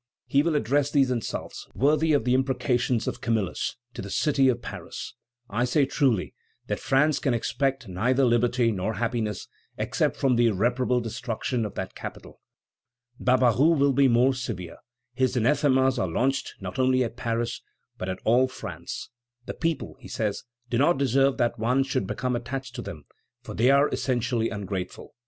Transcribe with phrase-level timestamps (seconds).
[0.25, 4.63] He will address these insults, worthy of the imprecations of Camillus, to the city of
[4.63, 5.13] Paris:
[5.47, 6.33] "I say truly,
[6.65, 11.93] that France can expect neither liberty nor happiness except from the irreparable destruction of that
[11.93, 12.41] capital."
[13.21, 14.77] Barbaroux will be still more severe.
[15.13, 17.61] His anathemas are launched not only at Paris,
[17.99, 19.11] but at all France.
[19.45, 23.05] "The people," he says, "do not deserve that one should become attached to them,
[23.43, 25.13] for they are essentially ungrateful.